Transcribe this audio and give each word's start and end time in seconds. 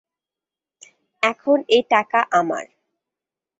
এখন 1.23 1.57
এ 1.69 1.79
টাকা 1.89 2.19
আমার। 2.31 2.65